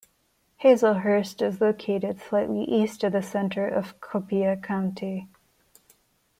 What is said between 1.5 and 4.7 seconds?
located slightly east of the center of Copiah